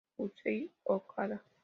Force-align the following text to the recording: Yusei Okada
Yusei 0.17 0.61
Okada 0.93 1.37